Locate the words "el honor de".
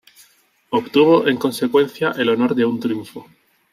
2.17-2.65